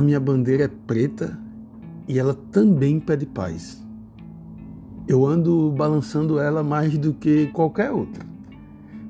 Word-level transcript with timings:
a 0.00 0.02
minha 0.02 0.18
bandeira 0.18 0.64
é 0.64 0.68
preta 0.86 1.38
e 2.08 2.18
ela 2.18 2.32
também 2.50 2.98
pede 2.98 3.26
paz. 3.26 3.84
Eu 5.06 5.26
ando 5.26 5.70
balançando 5.72 6.38
ela 6.38 6.62
mais 6.62 6.96
do 6.96 7.12
que 7.12 7.48
qualquer 7.48 7.90
outra. 7.90 8.24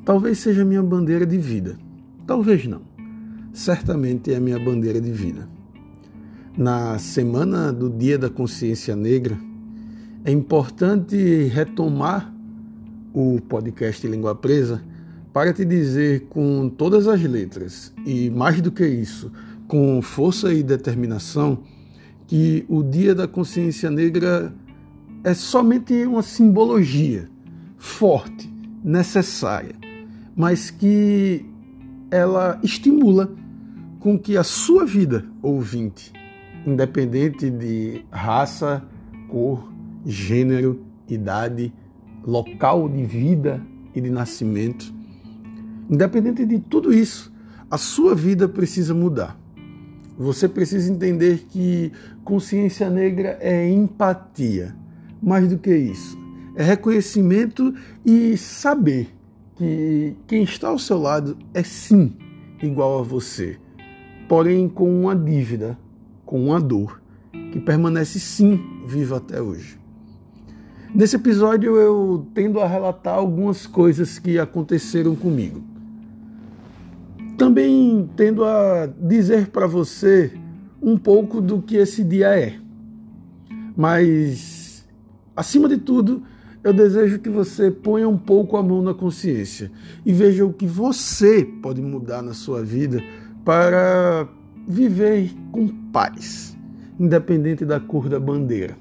Talvez 0.04 0.38
seja 0.38 0.64
minha 0.64 0.82
bandeira 0.82 1.24
de 1.24 1.38
vida. 1.38 1.78
Talvez 2.26 2.66
não. 2.66 2.82
Certamente 3.52 4.34
é 4.34 4.40
minha 4.40 4.58
bandeira 4.58 5.00
de 5.00 5.12
vida. 5.12 5.48
Na 6.58 6.98
semana 6.98 7.72
do 7.72 7.88
Dia 7.88 8.18
da 8.18 8.28
Consciência 8.28 8.96
Negra, 8.96 9.38
é 10.24 10.32
importante 10.32 11.44
retomar 11.44 12.34
o 13.14 13.40
podcast 13.42 14.04
Língua 14.08 14.34
Presa 14.34 14.82
para 15.32 15.52
te 15.52 15.64
dizer 15.64 16.26
com 16.30 16.68
todas 16.68 17.06
as 17.06 17.22
letras 17.22 17.92
e 18.04 18.28
mais 18.28 18.60
do 18.60 18.72
que 18.72 18.84
isso, 18.84 19.30
com 19.70 20.02
força 20.02 20.52
e 20.52 20.64
determinação, 20.64 21.60
que 22.26 22.64
o 22.68 22.82
Dia 22.82 23.14
da 23.14 23.28
Consciência 23.28 23.88
Negra 23.88 24.52
é 25.22 25.32
somente 25.32 25.94
uma 26.06 26.22
simbologia 26.22 27.30
forte, 27.78 28.52
necessária, 28.82 29.76
mas 30.34 30.72
que 30.72 31.46
ela 32.10 32.58
estimula 32.64 33.32
com 34.00 34.18
que 34.18 34.36
a 34.36 34.42
sua 34.42 34.84
vida, 34.84 35.24
ouvinte, 35.40 36.12
independente 36.66 37.48
de 37.48 38.04
raça, 38.10 38.82
cor, 39.28 39.72
gênero, 40.04 40.84
idade, 41.08 41.72
local 42.26 42.88
de 42.88 43.04
vida 43.04 43.64
e 43.94 44.00
de 44.00 44.10
nascimento, 44.10 44.92
independente 45.88 46.44
de 46.44 46.58
tudo 46.58 46.92
isso, 46.92 47.32
a 47.70 47.78
sua 47.78 48.16
vida 48.16 48.48
precisa 48.48 48.92
mudar. 48.92 49.38
Você 50.20 50.46
precisa 50.46 50.92
entender 50.92 51.46
que 51.48 51.90
consciência 52.22 52.90
negra 52.90 53.38
é 53.40 53.66
empatia 53.70 54.76
mais 55.22 55.48
do 55.48 55.56
que 55.56 55.74
isso. 55.74 56.18
É 56.54 56.62
reconhecimento 56.62 57.74
e 58.04 58.36
saber 58.36 59.08
que 59.56 60.14
quem 60.26 60.42
está 60.42 60.68
ao 60.68 60.78
seu 60.78 60.98
lado 60.98 61.38
é 61.54 61.62
sim 61.62 62.12
igual 62.62 62.98
a 62.98 63.02
você, 63.02 63.56
porém 64.28 64.68
com 64.68 65.04
uma 65.04 65.16
dívida, 65.16 65.78
com 66.26 66.48
uma 66.48 66.60
dor, 66.60 67.00
que 67.50 67.58
permanece 67.58 68.20
sim 68.20 68.60
viva 68.86 69.16
até 69.16 69.40
hoje. 69.40 69.78
Nesse 70.94 71.16
episódio 71.16 71.76
eu 71.76 72.26
tendo 72.34 72.60
a 72.60 72.68
relatar 72.68 73.14
algumas 73.14 73.66
coisas 73.66 74.18
que 74.18 74.38
aconteceram 74.38 75.16
comigo. 75.16 75.69
Também 77.40 78.08
tendo 78.14 78.44
a 78.44 78.86
dizer 78.86 79.48
para 79.48 79.66
você 79.66 80.32
um 80.80 80.96
pouco 80.96 81.40
do 81.40 81.60
que 81.60 81.76
esse 81.76 82.04
dia 82.04 82.38
é. 82.38 82.58
Mas 83.76 84.60
Acima 85.40 85.70
de 85.70 85.78
tudo, 85.78 86.22
eu 86.62 86.70
desejo 86.70 87.18
que 87.18 87.30
você 87.30 87.70
ponha 87.70 88.06
um 88.06 88.18
pouco 88.18 88.58
a 88.58 88.62
mão 88.62 88.82
na 88.82 88.92
consciência 88.92 89.72
e 90.04 90.12
veja 90.12 90.44
o 90.44 90.52
que 90.52 90.66
você 90.66 91.42
pode 91.62 91.80
mudar 91.80 92.20
na 92.20 92.34
sua 92.34 92.62
vida 92.62 93.02
para 93.42 94.28
viver 94.68 95.32
com 95.50 95.66
paz, 95.90 96.54
independente 96.98 97.64
da 97.64 97.80
cor 97.80 98.06
da 98.06 98.20
bandeira. 98.20 98.76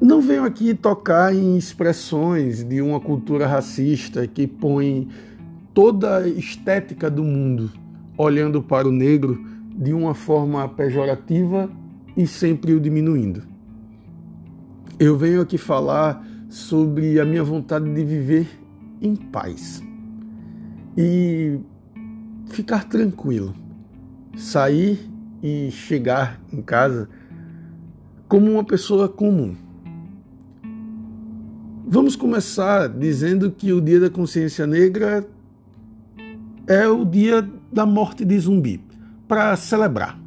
Não 0.00 0.20
venho 0.20 0.44
aqui 0.44 0.72
tocar 0.72 1.34
em 1.34 1.56
expressões 1.56 2.62
de 2.62 2.80
uma 2.80 3.00
cultura 3.00 3.44
racista 3.44 4.24
que 4.24 4.46
põe 4.46 5.08
toda 5.78 6.16
a 6.16 6.28
estética 6.28 7.08
do 7.08 7.22
mundo 7.22 7.70
olhando 8.16 8.60
para 8.60 8.88
o 8.88 8.90
negro 8.90 9.46
de 9.76 9.92
uma 9.92 10.12
forma 10.12 10.68
pejorativa 10.68 11.70
e 12.16 12.26
sempre 12.26 12.74
o 12.74 12.80
diminuindo 12.80 13.44
eu 14.98 15.16
venho 15.16 15.40
aqui 15.40 15.56
falar 15.56 16.26
sobre 16.48 17.20
a 17.20 17.24
minha 17.24 17.44
vontade 17.44 17.88
de 17.94 18.04
viver 18.04 18.48
em 19.00 19.14
paz 19.14 19.80
e 20.96 21.60
ficar 22.46 22.88
tranquilo, 22.88 23.54
sair 24.36 24.98
e 25.40 25.70
chegar 25.70 26.40
em 26.52 26.60
casa 26.60 27.08
como 28.26 28.50
uma 28.50 28.64
pessoa 28.64 29.08
comum. 29.08 29.54
Vamos 31.86 32.16
começar 32.16 32.88
dizendo 32.88 33.48
que 33.52 33.72
o 33.72 33.80
Dia 33.80 34.00
da 34.00 34.10
Consciência 34.10 34.66
Negra 34.66 35.24
é 36.68 36.86
o 36.86 37.04
dia 37.04 37.48
da 37.72 37.84
morte 37.84 38.24
de 38.24 38.38
zumbi, 38.38 38.80
para 39.26 39.56
celebrar 39.56 40.18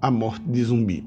a 0.00 0.10
morte 0.10 0.44
de 0.48 0.64
zumbi 0.64 1.04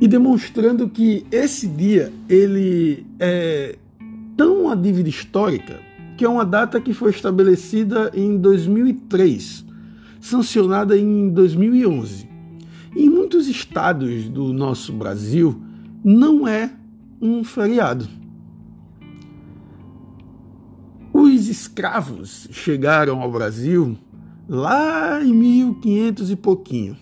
e 0.00 0.06
demonstrando 0.06 0.88
que 0.88 1.24
esse 1.30 1.66
dia 1.66 2.12
ele 2.28 3.06
é 3.18 3.76
tão 4.36 4.64
uma 4.64 4.76
dívida 4.76 5.08
histórica 5.08 5.80
que 6.16 6.24
é 6.24 6.28
uma 6.28 6.44
data 6.44 6.80
que 6.80 6.94
foi 6.94 7.10
estabelecida 7.10 8.10
em 8.14 8.38
2003, 8.38 9.64
sancionada 10.18 10.96
em 10.96 11.28
2011. 11.28 12.26
Em 12.96 13.10
muitos 13.10 13.48
estados 13.48 14.26
do 14.30 14.52
nosso 14.52 14.94
Brasil 14.94 15.60
não 16.02 16.48
é 16.48 16.70
um 17.20 17.44
feriado. 17.44 18.08
Os 21.46 21.50
escravos 21.50 22.48
chegaram 22.50 23.22
ao 23.22 23.30
Brasil 23.30 23.96
lá 24.48 25.22
em 25.22 25.32
1500 25.32 26.32
e 26.32 26.34
pouquinho 26.34 26.96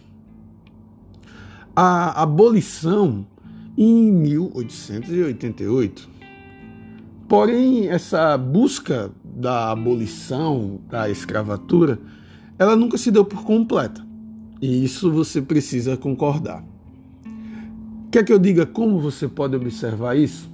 a 1.74 2.20
abolição 2.22 3.26
em 3.74 4.12
1888. 4.12 6.10
Porém, 7.26 7.88
essa 7.88 8.36
busca 8.36 9.10
da 9.24 9.70
abolição 9.70 10.78
da 10.90 11.08
escravatura, 11.08 11.98
ela 12.58 12.76
nunca 12.76 12.98
se 12.98 13.10
deu 13.10 13.24
por 13.24 13.44
completa. 13.44 14.06
E 14.60 14.84
isso 14.84 15.10
você 15.10 15.40
precisa 15.40 15.96
concordar. 15.96 16.62
Quer 18.12 18.22
que 18.22 18.32
eu 18.32 18.38
diga 18.38 18.66
como 18.66 19.00
você 19.00 19.26
pode 19.26 19.56
observar 19.56 20.18
isso? 20.18 20.52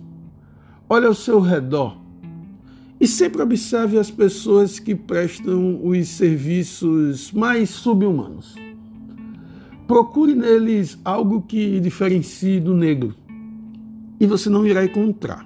Olha 0.89 1.09
ao 1.09 1.15
seu 1.15 1.41
redor 1.41 2.00
e 3.01 3.07
sempre 3.07 3.41
observe 3.41 3.99
as 3.99 4.11
pessoas 4.11 4.79
que 4.79 4.95
prestam 4.95 5.81
os 5.83 6.07
serviços 6.09 7.33
mais 7.33 7.71
subhumanos 7.71 8.55
Procure 9.91 10.37
neles 10.37 10.97
algo 11.05 11.43
que 11.43 11.81
diferencie 11.81 12.61
do 12.61 12.77
negro 12.77 13.13
e 14.21 14.25
você 14.25 14.49
não 14.49 14.65
irá 14.65 14.85
encontrar. 14.85 15.45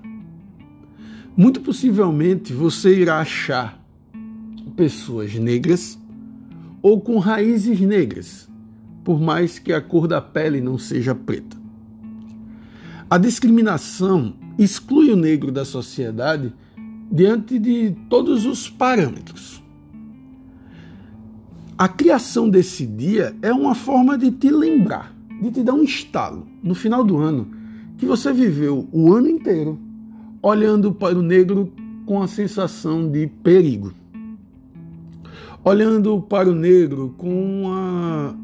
Muito 1.35 1.63
possivelmente 1.63 2.53
você 2.53 2.95
irá 2.95 3.21
achar 3.21 3.83
pessoas 4.77 5.35
negras 5.37 5.99
ou 6.83 7.01
com 7.01 7.19
raízes 7.19 7.81
negras, 7.81 8.47
por 9.03 9.19
mais 9.19 9.59
que 9.59 9.73
a 9.73 9.81
cor 9.81 10.07
da 10.07 10.21
pele 10.21 10.61
não 10.61 10.77
seja 10.77 11.15
preta. 11.15 11.57
A 13.09 13.17
discriminação 13.17 14.35
exclui 14.59 15.11
o 15.11 15.17
negro 15.17 15.51
da 15.51 15.65
sociedade 15.65 16.53
diante 17.11 17.59
de 17.59 17.95
todos 18.09 18.47
os 18.47 18.69
parâmetros. 18.69 19.63
A 21.77 21.89
criação 21.89 22.49
desse 22.49 22.87
dia 22.87 23.35
é 23.43 23.53
uma 23.53 23.75
forma 23.75 24.17
de 24.17 24.31
te 24.31 24.51
lembrar, 24.51 25.15
de 25.43 25.51
te 25.51 25.63
dar 25.63 25.75
um 25.75 25.83
estalo 25.83 26.47
no 26.63 26.75
final 26.75 27.03
do 27.03 27.19
ano 27.19 27.49
que 27.97 28.07
você 28.07 28.33
viveu 28.33 28.89
o 28.93 29.13
ano 29.13 29.29
inteiro 29.29 29.79
olhando 30.43 30.93
para 30.93 31.19
o 31.19 31.23
negro 31.23 31.73
com 32.05 32.23
a 32.23 32.29
sensação 32.29 33.11
de 33.11 33.27
perigo. 33.27 33.93
Olhando 35.65 36.21
para 36.21 36.51
o 36.51 36.55
negro 36.55 37.15
com 37.17 37.73
a 37.73 38.35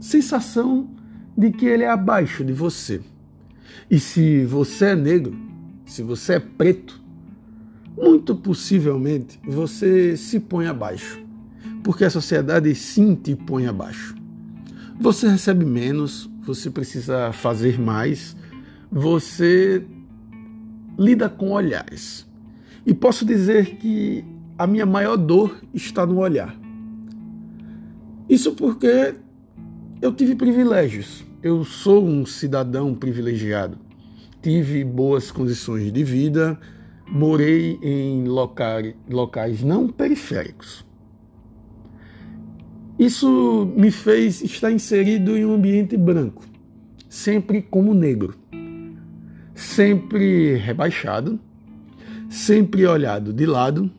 sensação 0.00 0.88
de 1.36 1.50
que 1.50 1.66
ele 1.66 1.82
é 1.82 1.90
abaixo 1.90 2.42
de 2.42 2.54
você. 2.54 3.02
E 3.90 4.00
se 4.00 4.46
você 4.46 4.86
é 4.86 4.96
negro, 4.96 5.36
se 5.84 6.02
você 6.02 6.34
é 6.34 6.40
preto, 6.40 7.01
muito 8.02 8.34
possivelmente 8.34 9.38
você 9.46 10.16
se 10.16 10.40
põe 10.40 10.66
abaixo 10.66 11.22
porque 11.82 12.04
a 12.04 12.10
sociedade 12.10 12.74
sim 12.74 13.14
te 13.14 13.34
põe 13.34 13.66
abaixo. 13.66 14.14
Você 15.00 15.28
recebe 15.28 15.64
menos, 15.64 16.30
você 16.42 16.70
precisa 16.70 17.32
fazer 17.32 17.78
mais, 17.78 18.36
você 18.90 19.84
lida 20.98 21.28
com 21.28 21.50
olhares. 21.50 22.26
E 22.86 22.94
posso 22.94 23.24
dizer 23.24 23.76
que 23.76 24.24
a 24.56 24.66
minha 24.66 24.86
maior 24.86 25.16
dor 25.16 25.60
está 25.74 26.06
no 26.06 26.18
olhar. 26.18 26.56
Isso 28.28 28.52
porque 28.52 29.14
eu 30.00 30.12
tive 30.12 30.34
privilégios. 30.36 31.24
Eu 31.42 31.64
sou 31.64 32.06
um 32.06 32.24
cidadão 32.24 32.94
privilegiado. 32.94 33.76
Tive 34.40 34.84
boas 34.84 35.30
condições 35.30 35.92
de 35.92 36.04
vida, 36.04 36.58
morei 37.12 37.78
em 37.82 38.24
locais, 38.26 39.62
não 39.62 39.86
periféricos 39.86 40.84
Isso 42.98 43.70
me 43.76 43.90
fez 43.90 44.40
estar 44.42 44.72
inserido 44.72 45.36
em 45.36 45.44
um 45.44 45.52
ambiente 45.52 45.94
branco, 45.94 46.42
sempre 47.10 47.60
como 47.60 47.92
negro, 47.92 48.34
sempre 49.54 50.56
rebaixado, 50.56 51.38
sempre 52.30 52.86
olhado 52.86 53.30
de 53.30 53.44
lado, 53.44 53.90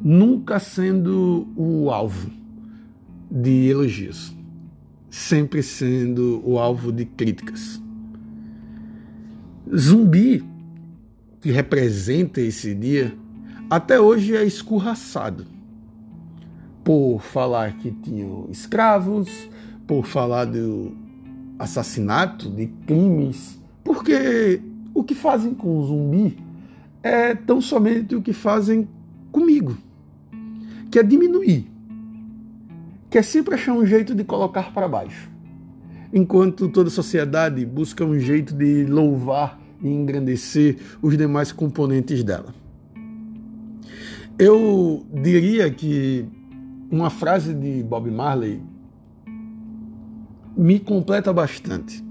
nunca 0.00 0.60
sendo 0.60 1.48
o 1.56 1.90
alvo 1.90 2.30
de 3.28 3.68
elogios, 3.68 4.32
sempre 5.10 5.60
sendo 5.60 6.40
o 6.44 6.58
alvo 6.58 6.92
de 6.92 7.04
críticas. 7.04 7.82
Zumbi, 9.74 10.51
que 11.42 11.50
representa 11.50 12.40
esse 12.40 12.72
dia, 12.72 13.12
até 13.68 14.00
hoje 14.00 14.36
é 14.36 14.44
escorraçado. 14.44 15.44
Por 16.84 17.20
falar 17.20 17.76
que 17.78 17.90
tinham 17.90 18.46
escravos, 18.48 19.50
por 19.84 20.06
falar 20.06 20.44
do 20.44 20.96
assassinato, 21.58 22.48
de 22.48 22.68
crimes, 22.86 23.60
porque 23.82 24.62
o 24.94 25.02
que 25.02 25.16
fazem 25.16 25.52
com 25.52 25.78
o 25.78 25.84
zumbi 25.84 26.38
é 27.02 27.34
tão 27.34 27.60
somente 27.60 28.14
o 28.14 28.22
que 28.22 28.32
fazem 28.32 28.88
comigo, 29.32 29.76
que 30.92 30.98
é 30.98 31.02
diminuir, 31.02 31.68
que 33.10 33.18
é 33.18 33.22
sempre 33.22 33.56
achar 33.56 33.72
um 33.72 33.84
jeito 33.84 34.14
de 34.14 34.22
colocar 34.22 34.72
para 34.72 34.86
baixo, 34.86 35.28
enquanto 36.12 36.68
toda 36.68 36.88
a 36.88 36.92
sociedade 36.92 37.66
busca 37.66 38.04
um 38.04 38.18
jeito 38.18 38.54
de 38.54 38.84
louvar 38.84 39.61
e 39.82 39.88
engrandecer 39.88 40.78
os 41.00 41.16
demais 41.16 41.52
componentes 41.52 42.22
dela. 42.22 42.54
Eu 44.38 45.04
diria 45.12 45.70
que 45.70 46.26
uma 46.90 47.10
frase 47.10 47.54
de 47.54 47.82
Bob 47.82 48.10
Marley 48.10 48.62
me 50.56 50.78
completa 50.78 51.32
bastante. 51.32 52.02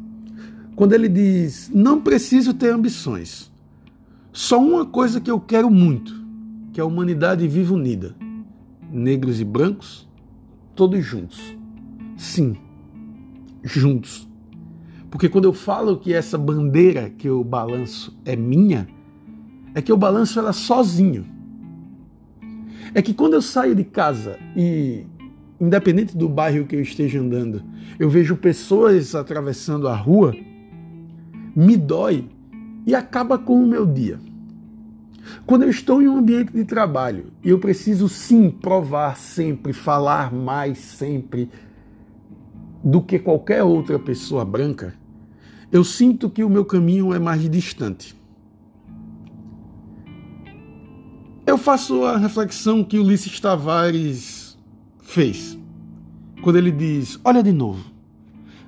Quando 0.76 0.94
ele 0.94 1.08
diz: 1.08 1.70
Não 1.74 2.02
preciso 2.02 2.54
ter 2.54 2.74
ambições, 2.74 3.52
só 4.32 4.60
uma 4.60 4.86
coisa 4.86 5.20
que 5.20 5.30
eu 5.30 5.40
quero 5.40 5.70
muito, 5.70 6.14
que 6.72 6.80
a 6.80 6.86
humanidade 6.86 7.48
viva 7.48 7.74
unida, 7.74 8.16
negros 8.92 9.40
e 9.40 9.46
brancos, 9.46 10.08
todos 10.76 11.04
juntos. 11.04 11.56
Sim, 12.18 12.56
juntos. 13.64 14.31
Porque 15.12 15.30
quando 15.30 15.46
eu 15.46 15.54
falo 15.54 15.98
que 15.98 16.14
essa 16.14 16.38
bandeira 16.38 17.12
que 17.12 17.28
eu 17.30 17.44
balanço 17.44 18.18
é 18.26 18.36
minha, 18.36 18.88
é 19.76 19.82
que 19.82 19.92
eu 19.92 19.98
balanço 19.98 20.40
ela 20.40 20.54
sozinho 20.54 21.26
é 22.94 23.02
que 23.02 23.14
quando 23.14 23.34
eu 23.34 23.42
saio 23.42 23.74
de 23.74 23.84
casa 23.84 24.38
e, 24.56 25.06
independente 25.60 26.18
do 26.18 26.28
bairro 26.28 26.66
que 26.66 26.76
eu 26.76 26.82
esteja 26.82 27.20
andando, 27.20 27.64
eu 27.98 28.10
vejo 28.10 28.36
pessoas 28.36 29.16
atravessando 29.16 29.88
a 29.88 29.96
rua, 29.96 30.36
me 31.56 31.78
dói 31.78 32.28
e 32.86 32.94
acaba 32.94 33.38
com 33.38 33.64
o 33.64 33.68
meu 33.68 33.86
dia. 33.86 34.20
Quando 35.46 35.64
eu 35.64 35.70
estou 35.70 36.02
em 36.02 36.08
um 36.08 36.18
ambiente 36.18 36.52
de 36.52 36.66
trabalho 36.66 37.26
e 37.44 37.50
eu 37.50 37.60
preciso 37.60 38.10
sim 38.10 38.50
provar 38.50 39.16
sempre, 39.18 39.72
falar 39.72 40.34
mais 40.34 40.78
sempre 40.78 41.50
do 42.84 43.02
que 43.02 43.20
qualquer 43.20 43.64
outra 43.64 44.00
pessoa 44.00 44.44
branca, 44.44 44.94
eu 45.72 45.84
sinto 45.84 46.30
que 46.30 46.44
o 46.44 46.50
meu 46.50 46.66
caminho 46.66 47.14
é 47.14 47.20
mais 47.20 47.50
distante. 47.50 48.16
Eu 51.46 51.58
faço 51.58 52.04
a 52.04 52.18
reflexão 52.18 52.84
que 52.84 52.98
Ulisses 52.98 53.40
Tavares 53.40 54.58
fez, 55.00 55.58
quando 56.42 56.58
ele 56.58 56.72
diz: 56.72 57.20
Olha 57.24 57.42
de 57.42 57.52
novo, 57.52 57.92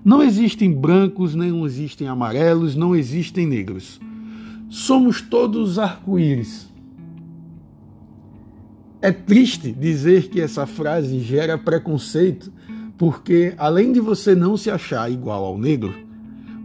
não 0.04 0.22
existem 0.22 0.72
brancos, 0.72 1.34
não 1.34 1.66
existem 1.66 2.08
amarelos, 2.08 2.76
não 2.76 2.96
existem 2.96 3.46
negros. 3.46 4.02
Somos 4.70 5.22
todos 5.22 5.80
arco-íris. 5.80 6.70
É 9.02 9.12
triste 9.12 9.72
dizer 9.72 10.30
que 10.30 10.42
essa 10.42 10.66
frase 10.66 11.20
gera 11.20 11.58
preconceito, 11.58 12.52
porque 12.98 13.54
além 13.58 13.92
de 13.92 14.00
você 14.00 14.36
não 14.36 14.56
se 14.56 14.70
achar 14.70 15.12
igual 15.12 15.44
ao 15.44 15.58
negro, 15.58 15.94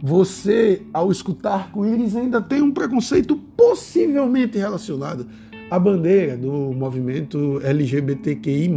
você, 0.01 0.81
ao 0.93 1.11
escutar 1.11 1.53
arco-íris, 1.55 2.15
ainda 2.15 2.41
tem 2.41 2.61
um 2.61 2.71
preconceito 2.71 3.35
possivelmente 3.35 4.57
relacionado 4.57 5.27
a 5.69 5.77
bandeira 5.77 6.37
do 6.37 6.73
movimento 6.73 7.59
LGBTQI. 7.63 8.71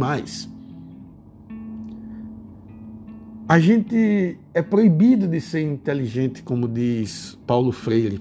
A 3.47 3.59
gente 3.59 4.37
é 4.53 4.61
proibido 4.61 5.27
de 5.27 5.39
ser 5.39 5.61
inteligente, 5.61 6.43
como 6.43 6.67
diz 6.67 7.37
Paulo 7.47 7.71
Freire, 7.71 8.19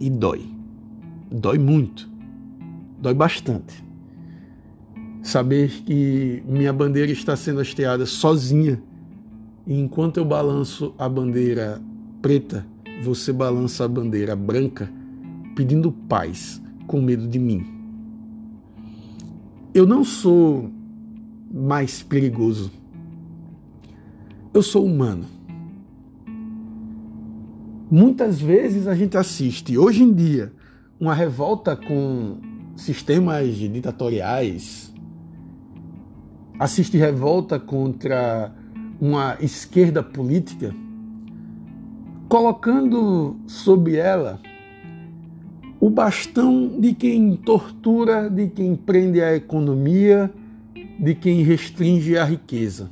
e 0.00 0.08
dói. 0.08 0.46
Dói 1.30 1.58
muito. 1.58 2.08
Dói 3.00 3.14
bastante. 3.14 3.85
Saber 5.26 5.82
que 5.84 6.40
minha 6.46 6.72
bandeira 6.72 7.10
está 7.10 7.34
sendo 7.34 7.58
hasteada 7.58 8.06
sozinha, 8.06 8.80
e 9.66 9.76
enquanto 9.76 10.18
eu 10.18 10.24
balanço 10.24 10.94
a 10.96 11.08
bandeira 11.08 11.82
preta, 12.22 12.64
você 13.02 13.32
balança 13.32 13.84
a 13.84 13.88
bandeira 13.88 14.36
branca, 14.36 14.88
pedindo 15.56 15.90
paz 15.90 16.62
com 16.86 17.00
medo 17.00 17.26
de 17.26 17.40
mim. 17.40 17.66
Eu 19.74 19.84
não 19.84 20.04
sou 20.04 20.70
mais 21.52 22.04
perigoso. 22.04 22.70
Eu 24.54 24.62
sou 24.62 24.86
humano. 24.86 25.24
Muitas 27.90 28.40
vezes 28.40 28.86
a 28.86 28.94
gente 28.94 29.16
assiste, 29.16 29.76
hoje 29.76 30.04
em 30.04 30.14
dia, 30.14 30.52
uma 31.00 31.14
revolta 31.14 31.74
com 31.74 32.38
sistemas 32.76 33.56
ditatoriais, 33.56 34.94
assiste 36.58 36.96
revolta 36.96 37.58
contra 37.58 38.52
uma 39.00 39.36
esquerda 39.40 40.02
política, 40.02 40.74
colocando 42.28 43.36
sob 43.46 43.94
ela 43.94 44.40
o 45.78 45.90
bastão 45.90 46.80
de 46.80 46.94
quem 46.94 47.36
tortura, 47.36 48.30
de 48.30 48.48
quem 48.48 48.74
prende 48.74 49.20
a 49.20 49.36
economia, 49.36 50.32
de 50.98 51.14
quem 51.14 51.42
restringe 51.42 52.16
a 52.16 52.24
riqueza. 52.24 52.90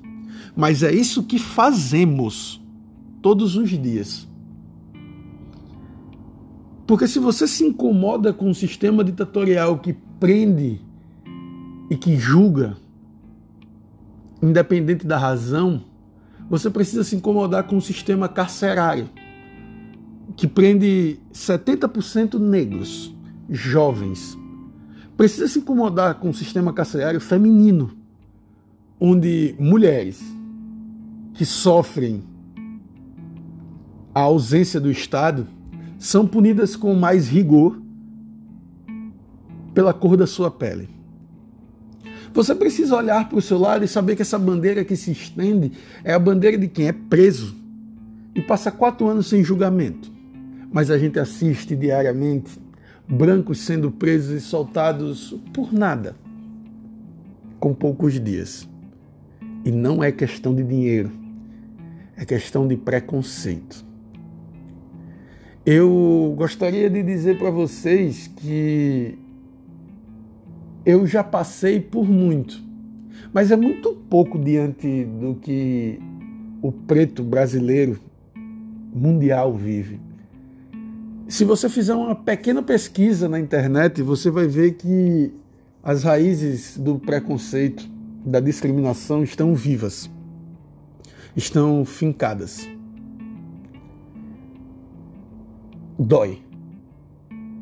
Mas 0.55 0.83
é 0.83 0.93
isso 0.93 1.25
que 1.25 1.38
fazemos 1.38 2.62
todos 3.23 3.57
os 3.57 3.71
dias. 3.71 4.29
Porque 6.87 7.09
se 7.09 7.19
você 7.19 7.49
se 7.49 7.65
incomoda 7.65 8.33
com 8.33 8.50
um 8.50 8.55
sistema 8.55 9.03
ditatorial 9.03 9.79
que 9.79 9.95
prende 10.21 10.81
e 11.91 11.97
que 11.97 12.17
julga, 12.17 12.77
independente 14.49 15.07
da 15.07 15.19
razão, 15.19 15.85
você 16.49 16.69
precisa 16.71 17.05
se 17.05 17.17
incomodar 17.17 17.65
com 17.65 17.77
um 17.77 17.81
sistema 17.81 18.29
carcerário 18.29 19.09
que 20.37 20.47
prende 20.47 21.19
70% 21.33 22.39
negros, 22.39 23.15
jovens, 23.49 24.37
precisa 25.17 25.49
se 25.49 25.59
incomodar 25.59 26.17
com 26.17 26.31
o 26.31 26.35
sistema 26.35 26.73
carcerário 26.73 27.21
feminino, 27.21 27.97
onde 28.99 29.55
mulheres 29.59 30.23
que 31.35 31.45
sofrem 31.45 32.23
a 34.15 34.21
ausência 34.21 34.81
do 34.81 34.91
Estado 34.91 35.47
são 35.99 36.27
punidas 36.27 36.77
com 36.77 36.95
mais 36.95 37.29
rigor 37.29 37.81
pela 39.73 39.93
cor 39.93 40.17
da 40.17 40.27
sua 40.27 40.51
pele. 40.51 40.94
Você 42.35 42.55
precisa 42.55 42.95
olhar 42.97 43.29
para 43.29 43.38
o 43.38 43.43
seu 43.43 43.59
lado 43.59 43.85
e 43.85 43.88
saber 43.88 44.17
que 44.17 44.23
essa 44.23 44.38
bandeira 44.38 44.85
que 44.85 44.97
se 44.97 45.11
estende 45.11 45.73
é 46.03 46.12
a 46.12 46.19
bandeira 46.19 46.59
de 46.59 46.69
quem 46.69 46.88
é 46.88 46.93
preso 46.93 47.57
e 48.35 48.43
passa 48.43 48.71
quatro 48.71 49.09
anos 49.09 49.29
sem 49.29 49.43
julgamento 49.43 50.14
mas 50.75 50.91
a 50.91 50.99
gente 50.99 51.21
assiste 51.21 51.76
diariamente 51.76 52.61
brancos 53.07 53.61
sendo 53.61 53.93
presos 53.93 54.43
e 54.43 54.45
soltados 54.45 55.33
por 55.53 55.73
nada, 55.73 56.17
com 57.61 57.73
poucos 57.73 58.19
dias. 58.21 58.69
E 59.64 59.71
não 59.71 60.03
é 60.03 60.11
questão 60.11 60.53
de 60.53 60.64
dinheiro, 60.64 61.12
é 62.17 62.25
questão 62.25 62.67
de 62.67 62.76
preconceito. 62.76 63.87
Eu 65.64 66.35
gostaria 66.37 66.91
de 66.91 67.05
dizer 67.05 67.38
para 67.38 67.50
vocês 67.50 68.26
que 68.26 69.17
eu 70.85 71.07
já 71.07 71.25
passei 71.25 71.81
por 71.81 72.09
muito, 72.09 72.62
mas 73.33 73.50
é 73.50 73.57
muito 73.57 73.93
pouco 74.09 74.38
diante 74.38 75.05
do 75.05 75.35
que 75.37 75.99
o 76.61 76.71
preto 76.71 77.23
brasileiro 77.23 77.99
mundial 78.95 79.55
vive. 79.57 80.00
Se 81.26 81.45
você 81.45 81.69
fizer 81.69 81.95
uma 81.95 82.14
pequena 82.14 82.62
pesquisa 82.62 83.29
na 83.29 83.41
internet, 83.41 84.03
você 84.03 84.31
vai 84.31 84.47
ver 84.47 84.73
que 84.73 85.33
as 85.83 86.05
raízes 86.05 86.76
do 86.79 86.99
preconceito 86.99 87.88
da 88.25 88.41
discriminação 88.41 89.25
estão 89.25 89.55
vivas, 89.55 90.11
estão 91.35 91.85
fincadas. 91.85 92.69
Dói. 95.99 96.43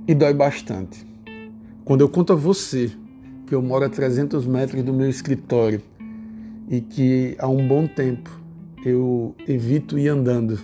E 0.08 0.14
dói 0.14 0.34
bastante. 0.34 1.06
Quando 1.84 2.00
eu 2.00 2.08
conto 2.08 2.32
a 2.32 2.36
você 2.36 2.90
que 3.52 3.56
eu 3.56 3.60
moro 3.60 3.84
a 3.84 3.88
300 3.90 4.46
metros 4.46 4.82
do 4.82 4.94
meu 4.94 5.10
escritório 5.10 5.82
e 6.70 6.80
que 6.80 7.36
há 7.38 7.46
um 7.46 7.68
bom 7.68 7.86
tempo 7.86 8.30
eu 8.82 9.34
evito 9.46 9.98
ir 9.98 10.08
andando 10.08 10.58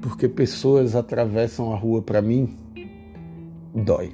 porque 0.00 0.28
pessoas 0.28 0.94
atravessam 0.94 1.72
a 1.72 1.76
rua 1.76 2.00
para 2.00 2.22
mim, 2.22 2.56
dói. 3.74 4.12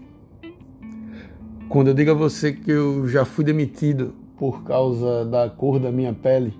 Quando 1.68 1.88
eu 1.88 1.94
digo 1.94 2.12
a 2.12 2.14
você 2.14 2.54
que 2.54 2.70
eu 2.70 3.06
já 3.06 3.26
fui 3.26 3.44
demitido 3.44 4.14
por 4.38 4.64
causa 4.64 5.26
da 5.26 5.50
cor 5.50 5.78
da 5.78 5.92
minha 5.92 6.14
pele, 6.14 6.54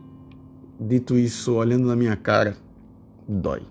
dito 0.79 1.17
isso 1.17 1.55
olhando 1.55 1.87
na 1.87 1.97
minha 1.97 2.15
cara, 2.15 2.59
dói. 3.27 3.63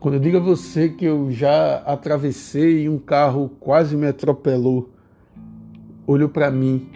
Quando 0.00 0.14
eu 0.14 0.20
digo 0.20 0.38
a 0.38 0.40
você 0.40 0.88
que 0.88 1.04
eu 1.04 1.30
já 1.30 1.76
atravessei 1.86 2.82
e 2.82 2.88
um 2.88 2.98
carro 2.98 3.48
quase 3.60 3.96
me 3.96 4.08
atropelou, 4.08 4.91
olhou 6.06 6.28
para 6.28 6.50
mim 6.50 6.88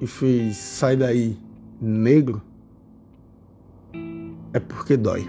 e 0.00 0.06
fez 0.06 0.56
sai 0.56 0.96
daí, 0.96 1.36
negro, 1.80 2.42
é 4.52 4.60
porque 4.60 4.96
dói. 4.96 5.28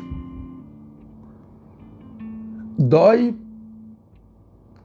Dói 2.77 3.35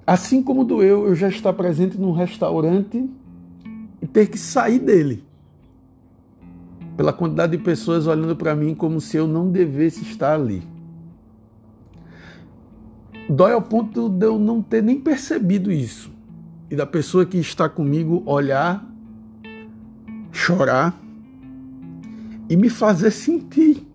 assim 0.07 0.43
como 0.43 0.65
doeu 0.65 1.07
eu 1.07 1.15
já 1.15 1.29
estar 1.29 1.53
presente 1.53 1.99
num 1.99 2.13
restaurante 2.13 3.09
e 4.03 4.07
ter 4.07 4.29
que 4.29 4.39
sair 4.39 4.79
dele. 4.79 5.25
Pela 6.97 7.13
quantidade 7.13 7.57
de 7.57 7.63
pessoas 7.63 8.07
olhando 8.07 8.37
para 8.37 8.55
mim 8.55 8.75
como 8.75 9.01
se 9.01 9.17
eu 9.17 9.27
não 9.27 9.51
devesse 9.51 10.03
estar 10.03 10.35
ali. 10.35 10.63
Dói 13.29 13.53
ao 13.53 13.63
ponto 13.63 14.09
de 14.09 14.27
eu 14.27 14.39
não 14.39 14.63
ter 14.63 14.83
nem 14.83 15.01
percebido 15.01 15.73
isso. 15.73 16.14
E 16.71 16.77
da 16.77 16.87
pessoa 16.87 17.27
que 17.27 17.39
está 17.39 17.69
comigo 17.69 18.23
olhar, 18.27 18.85
chorar 20.33 20.99
e 22.49 22.57
me 22.57 22.69
fazer 22.69 23.11
sentir 23.11 23.87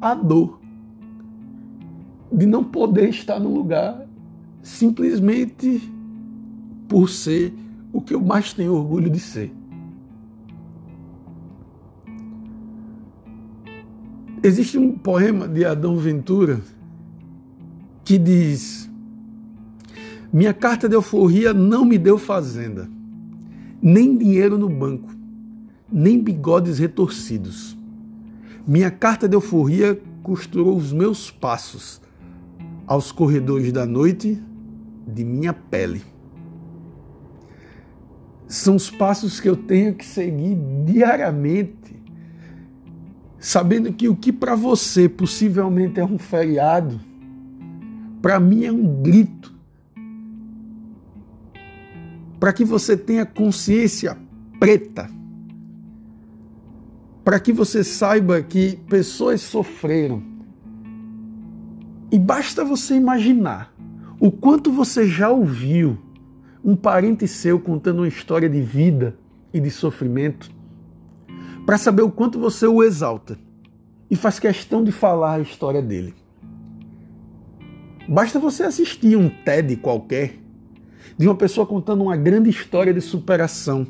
a 0.00 0.14
dor 0.14 0.60
de 2.32 2.46
não 2.46 2.64
poder 2.64 3.08
estar 3.08 3.38
no 3.38 3.52
lugar 3.52 4.06
simplesmente 4.62 5.92
por 6.88 7.08
ser 7.08 7.52
o 7.92 8.00
que 8.00 8.14
eu 8.14 8.20
mais 8.20 8.52
tenho 8.52 8.74
orgulho 8.74 9.10
de 9.10 9.18
ser. 9.18 9.52
Existe 14.42 14.78
um 14.78 14.96
poema 14.96 15.46
de 15.46 15.64
Adão 15.64 15.96
Ventura 15.96 16.60
que 18.04 18.16
diz: 18.16 18.89
Minha 20.32 20.54
carta 20.54 20.88
de 20.88 20.94
alforria 20.94 21.52
não 21.52 21.84
me 21.84 21.98
deu 21.98 22.16
fazenda, 22.16 22.88
nem 23.82 24.16
dinheiro 24.16 24.56
no 24.56 24.68
banco, 24.68 25.10
nem 25.90 26.22
bigodes 26.22 26.78
retorcidos. 26.78 27.76
Minha 28.64 28.92
carta 28.92 29.28
de 29.28 29.34
alforria 29.34 30.00
costurou 30.22 30.76
os 30.76 30.92
meus 30.92 31.32
passos 31.32 32.00
aos 32.86 33.10
corredores 33.10 33.72
da 33.72 33.84
noite 33.84 34.40
de 35.04 35.24
minha 35.24 35.52
pele. 35.52 36.02
São 38.46 38.76
os 38.76 38.88
passos 38.88 39.40
que 39.40 39.48
eu 39.48 39.56
tenho 39.56 39.96
que 39.96 40.06
seguir 40.06 40.56
diariamente, 40.84 42.00
sabendo 43.36 43.92
que 43.92 44.08
o 44.08 44.14
que 44.14 44.32
para 44.32 44.54
você 44.54 45.08
possivelmente 45.08 45.98
é 45.98 46.04
um 46.04 46.18
feriado, 46.18 47.00
para 48.22 48.38
mim 48.38 48.64
é 48.64 48.70
um 48.70 49.02
grito. 49.02 49.59
Para 52.40 52.52
que 52.54 52.64
você 52.64 52.96
tenha 52.96 53.26
consciência 53.26 54.16
preta, 54.58 55.08
para 57.22 57.38
que 57.38 57.52
você 57.52 57.84
saiba 57.84 58.42
que 58.42 58.76
pessoas 58.88 59.42
sofreram, 59.42 60.22
e 62.10 62.18
basta 62.18 62.64
você 62.64 62.96
imaginar 62.96 63.72
o 64.18 64.32
quanto 64.32 64.72
você 64.72 65.06
já 65.06 65.30
ouviu 65.30 65.98
um 66.64 66.74
parente 66.74 67.28
seu 67.28 67.60
contando 67.60 67.98
uma 67.98 68.08
história 68.08 68.48
de 68.48 68.60
vida 68.60 69.16
e 69.52 69.60
de 69.60 69.70
sofrimento, 69.70 70.50
para 71.64 71.78
saber 71.78 72.02
o 72.02 72.10
quanto 72.10 72.40
você 72.40 72.66
o 72.66 72.82
exalta 72.82 73.38
e 74.10 74.16
faz 74.16 74.38
questão 74.38 74.82
de 74.82 74.90
falar 74.90 75.34
a 75.34 75.40
história 75.40 75.80
dele. 75.80 76.14
Basta 78.08 78.40
você 78.40 78.64
assistir 78.64 79.16
um 79.16 79.28
TED 79.28 79.76
qualquer 79.76 80.34
de 81.16 81.26
uma 81.26 81.34
pessoa 81.34 81.66
contando 81.66 82.02
uma 82.02 82.16
grande 82.16 82.50
história 82.50 82.92
de 82.92 83.00
superação 83.00 83.86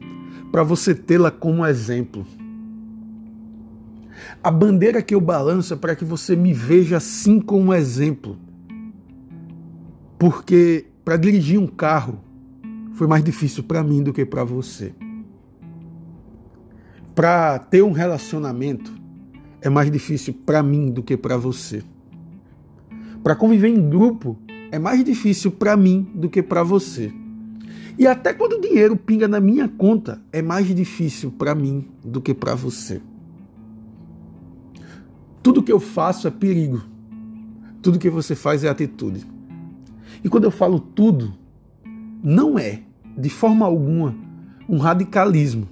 para 0.50 0.62
você 0.62 0.94
tê-la 0.94 1.30
como 1.30 1.64
exemplo. 1.64 2.26
A 4.42 4.50
bandeira 4.50 5.02
que 5.02 5.14
eu 5.14 5.20
balanço 5.20 5.74
é 5.74 5.76
para 5.76 5.94
que 5.94 6.04
você 6.04 6.34
me 6.34 6.52
veja 6.52 6.96
assim 6.96 7.40
como 7.40 7.74
exemplo. 7.74 8.38
Porque 10.18 10.86
para 11.04 11.16
dirigir 11.16 11.58
um 11.58 11.66
carro 11.66 12.20
foi 12.94 13.06
mais 13.06 13.24
difícil 13.24 13.62
para 13.62 13.82
mim 13.82 14.02
do 14.02 14.12
que 14.12 14.24
para 14.24 14.44
você. 14.44 14.92
Para 17.14 17.58
ter 17.58 17.82
um 17.82 17.92
relacionamento 17.92 18.92
é 19.60 19.68
mais 19.68 19.90
difícil 19.90 20.34
para 20.34 20.62
mim 20.62 20.90
do 20.90 21.02
que 21.02 21.16
para 21.16 21.36
você. 21.36 21.82
Para 23.22 23.34
conviver 23.34 23.68
em 23.68 23.88
grupo 23.88 24.38
é 24.70 24.78
mais 24.78 25.04
difícil 25.04 25.50
para 25.50 25.76
mim 25.76 26.08
do 26.14 26.28
que 26.28 26.42
para 26.42 26.62
você. 26.62 27.12
E 27.98 28.06
até 28.06 28.32
quando 28.32 28.54
o 28.54 28.60
dinheiro 28.60 28.96
pinga 28.96 29.28
na 29.28 29.40
minha 29.40 29.68
conta, 29.68 30.22
é 30.32 30.40
mais 30.40 30.66
difícil 30.74 31.30
para 31.30 31.54
mim 31.54 31.86
do 32.04 32.20
que 32.20 32.32
para 32.32 32.54
você. 32.54 33.00
Tudo 35.42 35.62
que 35.62 35.72
eu 35.72 35.80
faço 35.80 36.28
é 36.28 36.30
perigo. 36.30 36.82
Tudo 37.82 37.98
que 37.98 38.08
você 38.08 38.34
faz 38.34 38.64
é 38.64 38.68
atitude. 38.68 39.26
E 40.22 40.28
quando 40.28 40.44
eu 40.44 40.50
falo 40.50 40.78
tudo, 40.78 41.32
não 42.22 42.58
é, 42.58 42.82
de 43.16 43.30
forma 43.30 43.66
alguma, 43.66 44.14
um 44.68 44.78
radicalismo. 44.78 45.68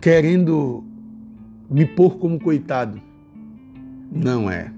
Querendo 0.00 0.84
me 1.70 1.86
pôr 1.86 2.16
como 2.16 2.40
coitado. 2.40 3.00
Não 4.10 4.50
é. 4.50 4.72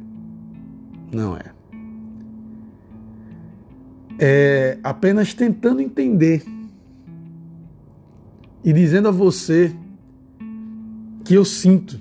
Não 1.12 1.36
é. 1.36 1.53
É 4.18 4.78
apenas 4.82 5.34
tentando 5.34 5.80
entender 5.80 6.44
e 8.64 8.72
dizendo 8.72 9.08
a 9.08 9.10
você 9.10 9.74
que 11.24 11.34
eu 11.34 11.44
sinto 11.44 11.98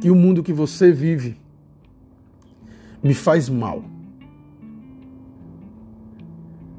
que 0.00 0.10
o 0.10 0.14
mundo 0.14 0.42
que 0.42 0.52
você 0.52 0.92
vive 0.92 1.36
me 3.02 3.14
faz 3.14 3.48
mal. 3.48 3.84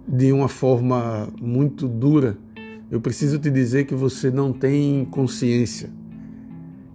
De 0.07 0.31
uma 0.31 0.47
forma 0.47 1.27
muito 1.41 1.87
dura, 1.87 2.37
eu 2.89 3.01
preciso 3.01 3.39
te 3.39 3.49
dizer 3.49 3.85
que 3.85 3.95
você 3.95 4.29
não 4.29 4.53
tem 4.53 5.05
consciência, 5.05 5.89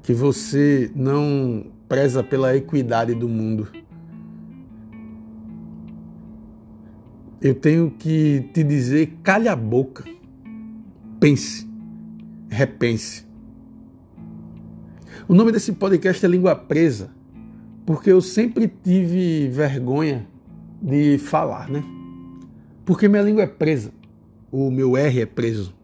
que 0.03 0.13
você 0.13 0.91
não 0.95 1.67
preza 1.89 2.23
pela 2.23 2.57
equidade 2.57 3.15
do 3.15 3.29
mundo. 3.29 3.69
Eu 7.43 7.55
tenho 7.55 7.91
que 7.91 8.51
te 8.53 8.63
dizer, 8.63 9.15
calha 9.23 9.53
a 9.53 9.57
boca, 9.57 10.05
pense, 11.19 11.67
repense. 12.51 13.25
O 15.27 15.35
nome 15.35 15.51
desse 15.51 15.73
podcast 15.73 16.23
é 16.23 16.29
Língua 16.29 16.55
Presa, 16.55 17.11
porque 17.87 18.13
eu 18.13 18.21
sempre 18.21 18.69
tive 18.69 19.49
vergonha 19.49 20.29
de 20.83 21.17
falar, 21.17 21.71
né? 21.71 21.83
Porque 22.85 23.09
minha 23.09 23.23
língua 23.23 23.45
é 23.45 23.47
presa, 23.47 23.91
o 24.53 24.71
meu 24.71 24.95
R 24.95 25.23
é 25.23 25.27
preso. 25.27 25.75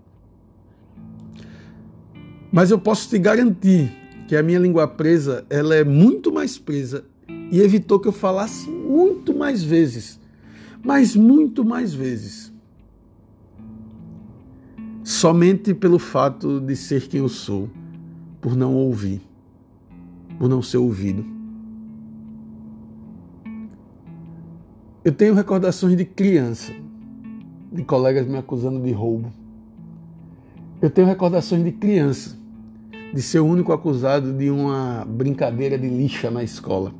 Mas 2.52 2.70
eu 2.70 2.78
posso 2.78 3.08
te 3.08 3.18
garantir 3.18 3.90
que 4.28 4.36
a 4.36 4.42
minha 4.42 4.58
língua 4.58 4.86
presa, 4.86 5.46
ela 5.48 5.74
é 5.74 5.84
muito 5.84 6.30
mais 6.30 6.58
presa 6.58 7.06
e 7.50 7.60
evitou 7.60 7.98
que 7.98 8.08
eu 8.08 8.12
falasse 8.12 8.68
muito 8.68 9.34
mais 9.34 9.62
vezes, 9.62 10.20
mas 10.86 11.14
muito 11.14 11.64
mais 11.64 11.92
vezes. 11.92 12.52
Somente 15.04 15.74
pelo 15.74 15.98
fato 15.98 16.60
de 16.60 16.74
ser 16.74 17.08
quem 17.08 17.20
eu 17.20 17.28
sou, 17.28 17.68
por 18.40 18.56
não 18.56 18.74
ouvir 18.74 19.20
por 20.38 20.48
não 20.48 20.62
ser 20.62 20.78
ouvido. 20.78 21.24
Eu 25.04 25.12
tenho 25.12 25.34
recordações 25.34 25.96
de 25.96 26.04
criança, 26.04 26.72
de 27.72 27.84
colegas 27.84 28.26
me 28.26 28.36
acusando 28.36 28.80
de 28.80 28.92
roubo. 28.92 29.32
Eu 30.82 30.90
tenho 30.90 31.06
recordações 31.06 31.64
de 31.64 31.72
criança, 31.72 32.36
de 33.14 33.22
ser 33.22 33.38
o 33.38 33.46
único 33.46 33.72
acusado 33.72 34.32
de 34.32 34.50
uma 34.50 35.06
brincadeira 35.06 35.78
de 35.78 35.88
lixa 35.88 36.30
na 36.30 36.42
escola. 36.42 36.92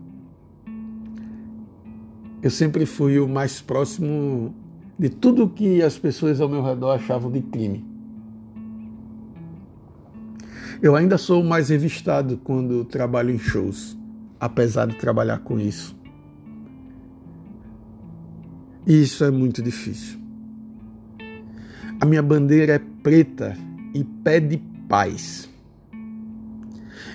Eu 2.42 2.50
sempre 2.50 2.86
fui 2.86 3.18
o 3.18 3.28
mais 3.28 3.60
próximo 3.60 4.54
de 4.98 5.08
tudo 5.08 5.48
que 5.48 5.82
as 5.82 5.98
pessoas 5.98 6.40
ao 6.40 6.48
meu 6.48 6.62
redor 6.62 6.92
achavam 6.92 7.30
de 7.30 7.40
crime. 7.40 7.84
Eu 10.82 10.94
ainda 10.94 11.16
sou 11.16 11.42
mais 11.42 11.70
revistado 11.70 12.38
quando 12.44 12.84
trabalho 12.84 13.30
em 13.30 13.38
shows, 13.38 13.96
apesar 14.38 14.86
de 14.86 14.96
trabalhar 14.96 15.38
com 15.38 15.58
isso. 15.58 15.96
E 18.86 19.02
isso 19.02 19.24
é 19.24 19.30
muito 19.30 19.62
difícil. 19.62 20.18
A 21.98 22.04
minha 22.04 22.22
bandeira 22.22 22.74
é 22.74 22.78
preta 23.02 23.56
e 23.94 24.04
pede 24.04 24.62
paz. 24.86 25.48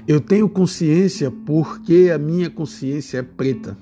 Eu 0.08 0.20
tenho 0.20 0.50
consciência 0.50 1.30
porque 1.30 2.12
a 2.13 2.18
minha 2.18 2.50
consciência 2.50 3.20
é 3.20 3.24
preta. 3.24 3.78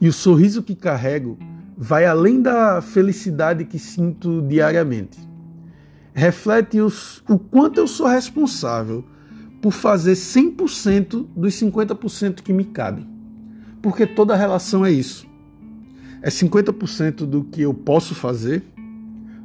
E 0.00 0.08
o 0.08 0.12
sorriso 0.12 0.62
que 0.62 0.74
carrego 0.74 1.38
vai 1.76 2.04
além 2.06 2.40
da 2.40 2.80
felicidade 2.80 3.64
que 3.64 3.78
sinto 3.78 4.42
diariamente 4.42 5.34
reflete 6.14 6.80
os, 6.80 7.22
o 7.28 7.38
quanto 7.38 7.78
eu 7.78 7.88
sou 7.88 8.06
responsável 8.06 9.04
por 9.60 9.72
fazer 9.72 10.12
100% 10.12 11.26
dos 11.34 11.54
50% 11.54 12.42
que 12.42 12.52
me 12.52 12.64
cabem. 12.64 13.06
Porque 13.82 14.06
toda 14.06 14.36
relação 14.36 14.86
é 14.86 14.92
isso. 14.92 15.26
É 16.22 16.30
50% 16.30 17.26
do 17.26 17.44
que 17.44 17.62
eu 17.62 17.74
posso 17.74 18.14
fazer 18.14 18.62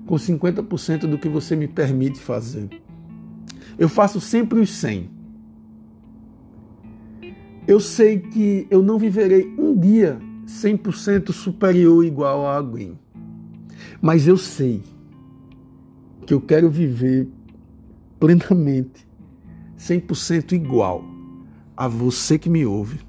com 0.05 0.15
50% 0.15 1.07
do 1.07 1.17
que 1.17 1.27
você 1.27 1.55
me 1.55 1.67
permite 1.67 2.19
fazer. 2.19 2.69
Eu 3.77 3.89
faço 3.89 4.21
sempre 4.21 4.59
os 4.59 4.69
100. 4.71 5.09
Eu 7.67 7.79
sei 7.79 8.19
que 8.19 8.67
eu 8.69 8.81
não 8.81 8.97
viverei 8.97 9.53
um 9.57 9.77
dia 9.77 10.19
100% 10.49 11.31
superior 11.31 12.03
igual 12.03 12.45
a 12.45 12.55
alguém. 12.55 12.97
Mas 14.01 14.27
eu 14.27 14.35
sei 14.35 14.81
que 16.25 16.33
eu 16.33 16.41
quero 16.41 16.69
viver 16.69 17.27
plenamente, 18.19 19.07
100% 19.77 20.53
igual 20.53 21.03
a 21.77 21.87
você 21.87 22.37
que 22.37 22.49
me 22.49 22.65
ouve. 22.65 22.99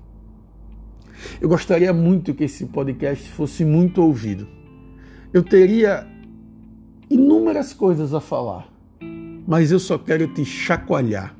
Eu 1.41 1.49
gostaria 1.49 1.93
muito 1.93 2.35
que 2.35 2.45
esse 2.45 2.67
podcast 2.67 3.29
fosse 3.31 3.65
muito 3.65 4.03
ouvido. 4.03 4.47
Eu 5.33 5.43
teria 5.43 6.07
inúmeras 7.09 7.73
coisas 7.73 8.15
a 8.15 8.21
falar, 8.21 8.73
mas 9.47 9.73
eu 9.73 9.79
só 9.79 9.99
quero 9.99 10.33
te 10.33 10.45
chacoalhar 10.45 11.37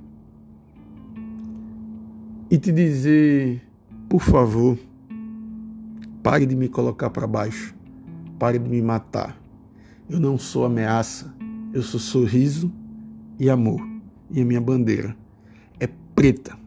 e 2.51 2.59
te 2.59 2.73
dizer, 2.73 3.63
por 4.09 4.21
favor, 4.21 4.77
pare 6.23 6.47
de 6.47 6.55
me 6.55 6.69
colocar 6.69 7.11
para 7.11 7.27
baixo, 7.27 7.75
pare 8.39 8.59
de 8.59 8.69
me 8.69 8.83
matar. 8.83 9.41
Eu 10.09 10.19
não 10.19 10.39
sou 10.39 10.65
ameaça, 10.65 11.33
eu 11.73 11.83
sou 11.83 12.01
sorriso 12.01 12.73
e 13.39 13.49
amor. 13.49 13.81
E 14.31 14.41
a 14.41 14.45
minha 14.45 14.61
bandeira 14.61 15.17
é 15.79 15.89
preta. 16.15 16.60